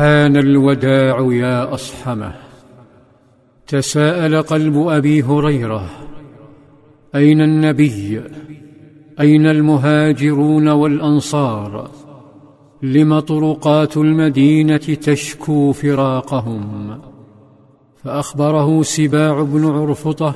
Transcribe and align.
حان 0.00 0.36
الوداع 0.36 1.28
يا 1.32 1.74
أصحمه. 1.74 2.32
تساءل 3.66 4.42
قلب 4.42 4.76
أبي 4.76 5.22
هريرة 5.22 5.84
أين 7.14 7.40
النبي؟ 7.40 8.20
أين 9.20 9.46
المهاجرون 9.46 10.68
والأنصار؟ 10.68 11.90
لم 12.82 13.18
طرقات 13.18 13.96
المدينة 13.96 14.76
تشكو 14.76 15.72
فراقهم؟ 15.72 16.98
فأخبره 18.04 18.82
سباع 18.82 19.42
بن 19.42 19.64
عرفطة 19.64 20.34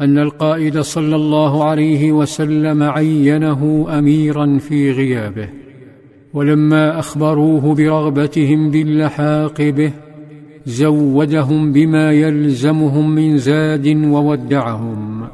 أن 0.00 0.18
القائد 0.18 0.80
صلى 0.80 1.16
الله 1.16 1.64
عليه 1.64 2.12
وسلم 2.12 2.82
عينه 2.82 3.86
أميرا 3.98 4.58
في 4.58 4.92
غيابه. 4.92 5.67
ولما 6.34 6.98
أخبروه 6.98 7.74
برغبتهم 7.74 8.70
باللحاق 8.70 9.62
به 9.62 9.92
زودهم 10.66 11.72
بما 11.72 12.12
يلزمهم 12.12 13.14
من 13.14 13.38
زاد 13.38 13.86
وودعهم. 13.86 15.28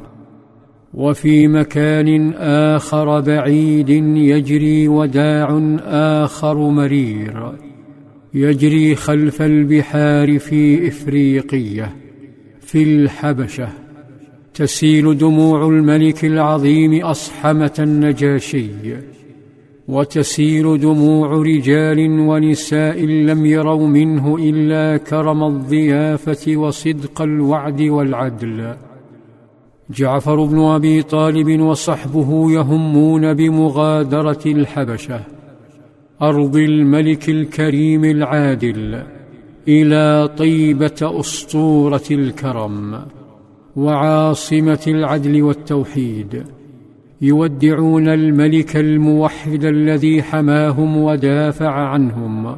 وفي 0.93 1.47
مكان 1.47 2.33
آخر 2.33 3.19
بعيد 3.19 3.89
يجري 3.89 4.87
وداع 4.87 5.77
آخر 6.23 6.57
مرير 6.69 7.51
يجري 8.33 8.95
خلف 8.95 9.41
البحار 9.41 10.39
في 10.39 10.87
إفريقية 10.87 11.95
في 12.61 12.83
الحبشة. 12.83 13.67
تسيل 14.53 15.17
دموع 15.17 15.67
الملك 15.67 16.25
العظيم 16.25 17.05
أصحمة 17.05 17.73
النجاشي. 17.79 18.69
وتسيل 19.87 20.79
دموع 20.79 21.27
رجال 21.27 22.19
ونساء 22.19 23.05
لم 23.05 23.45
يروا 23.45 23.87
منه 23.87 24.35
إلا 24.39 24.97
كرم 24.97 25.43
الضيافة 25.43 26.57
وصدق 26.57 27.21
الوعد 27.21 27.81
والعدل. 27.81 28.75
جعفر 29.89 30.43
بن 30.45 30.59
أبي 30.59 31.01
طالب 31.01 31.61
وصحبه 31.61 32.51
يهمون 32.51 33.33
بمغادرة 33.33 34.43
الحبشة. 34.45 35.19
أرض 36.21 36.55
الملك 36.55 37.29
الكريم 37.29 38.05
العادل 38.05 39.03
إلى 39.67 40.29
طيبة 40.37 41.19
أسطورة 41.19 42.03
الكرم 42.11 43.01
وعاصمة 43.75 44.83
العدل 44.87 45.43
والتوحيد. 45.43 46.43
يودعون 47.25 48.07
الملك 48.07 48.77
الموحد 48.77 49.65
الذي 49.65 50.23
حماهم 50.23 50.97
ودافع 50.97 51.71
عنهم 51.71 52.57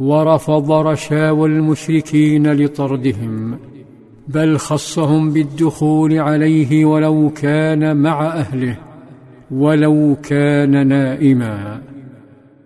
ورفض 0.00 0.72
رشاوى 0.72 1.48
المشركين 1.48 2.52
لطردهم 2.52 3.58
بل 4.28 4.56
خصهم 4.56 5.30
بالدخول 5.30 6.18
عليه 6.18 6.84
ولو 6.84 7.30
كان 7.30 7.96
مع 7.96 8.26
أهله 8.26 8.78
ولو 9.50 10.16
كان 10.22 10.86
نائما. 10.86 11.80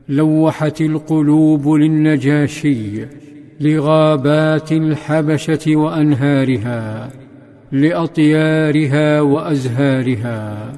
لوحت 0.09 0.81
القلوب 0.81 1.69
للنجاشي 1.69 3.07
لغابات 3.61 4.73
الحبشة 4.73 5.77
وأنهارها 5.77 7.11
لأطيارها 7.73 9.21
وأزهارها. 9.21 10.73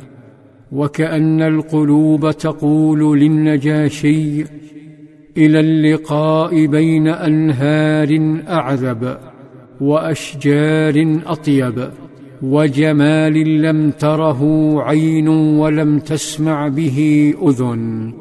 وكأن 0.74 1.42
القلوب 1.42 2.30
تقول 2.30 3.20
للنجاشي 3.20 4.44
إلى 5.36 5.60
اللقاء 5.60 6.66
بين 6.66 7.08
أنهار 7.08 8.40
أعذب 8.48 9.16
وأشجار 9.80 11.18
أطيب 11.26 11.88
وجمال 12.42 13.62
لم 13.62 13.90
تره 13.90 14.42
عين 14.82 15.28
ولم 15.28 15.98
تسمع 15.98 16.68
به 16.68 17.32
أذن. 17.42 18.12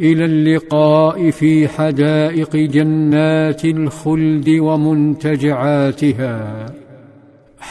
إلى 0.00 0.24
اللقاء 0.24 1.30
في 1.30 1.68
حدائق 1.68 2.56
جنات 2.56 3.64
الخلد 3.64 4.48
ومنتجعاتها. 4.48 5.94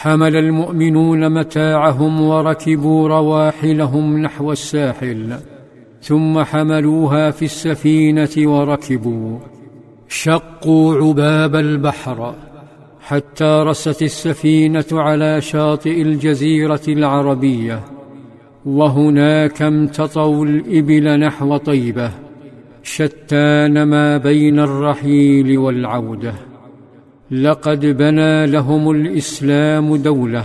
حمل 0.01 0.35
المؤمنون 0.35 1.29
متاعهم 1.29 2.21
وركبوا 2.21 3.07
رواحلهم 3.07 4.17
نحو 4.17 4.51
الساحل 4.51 5.33
ثم 6.01 6.43
حملوها 6.43 7.31
في 7.31 7.45
السفينة 7.45 8.29
وركبوا. 8.37 9.39
شقوا 10.07 10.95
عباب 10.95 11.55
البحر 11.55 12.35
حتى 13.01 13.63
رست 13.67 14.01
السفينة 14.01 14.85
على 14.91 15.41
شاطئ 15.41 16.01
الجزيرة 16.01 16.81
العربية 16.87 17.79
وهناك 18.65 19.61
امتطوا 19.61 20.45
الإبل 20.45 21.19
نحو 21.19 21.57
طيبة 21.57 22.11
شتان 22.83 23.83
ما 23.83 24.17
بين 24.17 24.59
الرحيل 24.59 25.57
والعودة. 25.57 26.33
لقد 27.31 27.85
بنى 27.85 28.45
لهم 28.47 28.91
الإسلام 28.91 29.95
دولة 29.95 30.43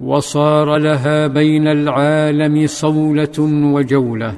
وصار 0.00 0.76
لها 0.76 1.26
بين 1.26 1.66
العالم 1.66 2.66
صولة 2.66 3.38
وجولة. 3.74 4.34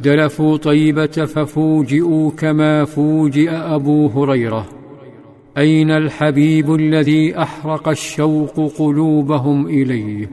دلفوا 0.00 0.56
طيبة 0.56 1.06
ففوجئوا 1.06 2.30
كما 2.30 2.84
فوجئ 2.84 3.50
أبو 3.50 4.06
هريرة. 4.06 4.66
أين 5.58 5.90
الحبيب 5.90 6.74
الذي 6.74 7.38
أحرق 7.38 7.88
الشوق 7.88 8.72
قلوبهم 8.78 9.66
إليه؟ 9.66 10.30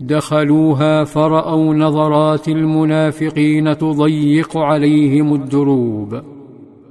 دخلوها 0.00 1.04
فرأوا 1.04 1.74
نظرات 1.74 2.48
المنافقين 2.48 3.78
تضيق 3.78 4.56
عليهم 4.56 5.34
الدروب. 5.34 6.37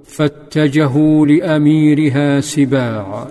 فاتجهوا 0.07 1.25
لأميرها 1.25 2.40
سباع 2.40 3.28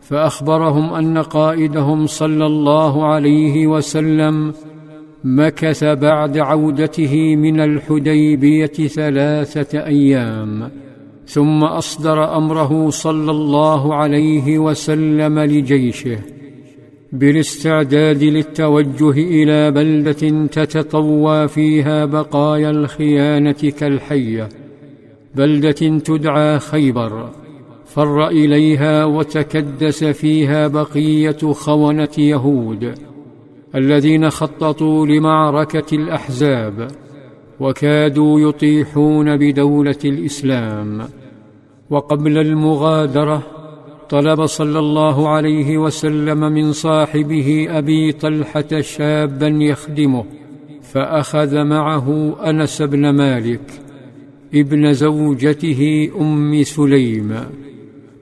فأخبرهم 0.00 0.94
أن 0.94 1.18
قائدهم 1.18 2.06
صلى 2.06 2.46
الله 2.46 3.06
عليه 3.06 3.66
وسلم 3.66 4.54
مكث 5.24 5.84
بعد 5.84 6.38
عودته 6.38 7.36
من 7.36 7.60
الحديبية 7.60 8.66
ثلاثة 8.66 9.86
أيام 9.86 10.70
ثم 11.26 11.64
أصدر 11.64 12.36
أمره 12.36 12.90
صلى 12.90 13.30
الله 13.30 13.94
عليه 13.94 14.58
وسلم 14.58 15.38
لجيشه 15.38 16.18
بالاستعداد 17.12 18.22
للتوجه 18.22 19.10
إلى 19.10 19.70
بلدة 19.70 20.46
تتطوى 20.46 21.48
فيها 21.48 22.04
بقايا 22.04 22.70
الخيانة 22.70 23.72
كالحية. 23.78 24.48
بلدة 25.38 25.98
تدعى 25.98 26.58
خيبر 26.58 27.30
فر 27.84 28.28
إليها 28.28 29.04
وتكدس 29.04 30.04
فيها 30.04 30.68
بقية 30.68 31.52
خونة 31.52 32.08
يهود 32.18 32.94
الذين 33.74 34.30
خططوا 34.30 35.06
لمعركة 35.06 35.94
الأحزاب 35.96 36.88
وكادوا 37.60 38.40
يطيحون 38.40 39.36
بدولة 39.36 39.98
الإسلام. 40.04 41.08
وقبل 41.90 42.38
المغادرة 42.38 43.42
طلب 44.10 44.46
صلى 44.46 44.78
الله 44.78 45.28
عليه 45.28 45.78
وسلم 45.78 46.38
من 46.38 46.72
صاحبه 46.72 47.66
أبي 47.70 48.12
طلحة 48.12 48.80
شابا 48.80 49.46
يخدمه 49.46 50.24
فأخذ 50.82 51.64
معه 51.64 52.36
أنس 52.50 52.82
بن 52.82 53.10
مالك 53.10 53.87
ابن 54.54 54.92
زوجته 54.92 56.10
أم 56.20 56.62
سليم 56.62 57.34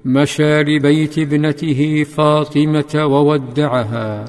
مشى 0.04 0.62
لبيت 0.62 1.18
ابنته 1.18 2.04
فاطمة 2.04 3.06
وودعها 3.06 4.24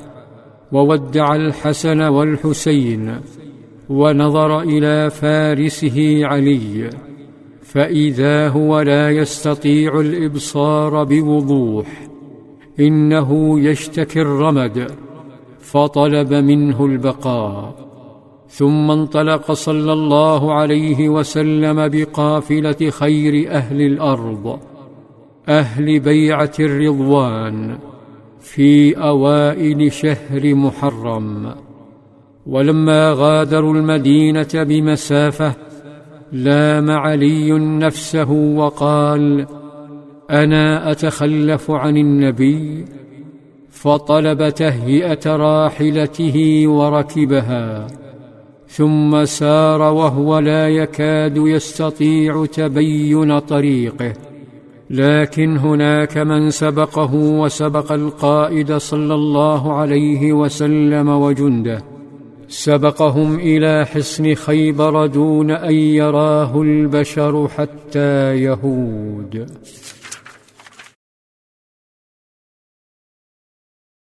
وودع 0.71 1.35
الحسن 1.35 2.01
والحسين 2.01 3.15
ونظر 3.89 4.61
إلى 4.61 5.09
فارسه 5.09 6.25
علي 6.25 6.89
فإذا 7.61 8.49
هو 8.49 8.81
لا 8.81 9.11
يستطيع 9.11 9.99
الإبصار 9.99 11.03
بوضوح 11.03 11.87
إنه 12.79 13.59
يشتكي 13.59 14.21
الرمد 14.21 14.87
فطلب 15.59 16.33
منه 16.33 16.85
البقاء. 16.85 17.86
ثم 18.49 18.91
انطلق 18.91 19.51
صلى 19.51 19.93
الله 19.93 20.53
عليه 20.53 21.09
وسلم 21.09 21.87
بقافلة 21.87 22.89
خير 22.89 23.51
أهل 23.51 23.81
الأرض 23.81 24.59
أهل 25.49 25.99
بيعة 25.99 26.51
الرضوان 26.59 27.77
في 28.39 28.97
أوائل 28.97 29.91
شهر 29.91 30.55
محرم. 30.55 31.55
ولما 32.47 33.13
غادروا 33.13 33.73
المدينة 33.73 34.47
بمسافة 34.53 35.53
لام 36.31 36.91
علي 36.91 37.51
نفسه 37.59 38.31
وقال 38.31 39.45
أنا 40.31 40.91
أتخلف 40.91 41.71
عن 41.71 41.97
النبي 41.97 42.85
فطلب 43.69 44.49
تهيئه 44.49 45.35
راحلته 45.35 46.63
وركبها. 46.67 47.87
ثم 48.67 49.25
سار 49.25 49.81
وهو 49.81 50.39
لا 50.39 50.69
يكاد 50.69 51.37
يستطيع 51.37 52.45
تبين 52.45 53.39
طريقه. 53.39 54.13
لكن 54.89 55.57
هناك 55.57 56.17
من 56.17 56.49
سبقه 56.49 57.13
وسبق 57.13 57.91
القائد 57.91 58.77
صلى 58.77 59.13
الله 59.13 59.73
عليه 59.73 60.33
وسلم 60.33 61.09
وجنده. 61.09 61.83
سبقهم 62.47 63.39
إلى 63.39 63.85
حصن 63.85 64.33
خيبر 64.33 65.05
دون 65.05 65.51
أن 65.51 65.73
يراه 65.73 66.61
البشر 66.61 67.47
حتى 67.47 68.35
يهود. 68.35 69.45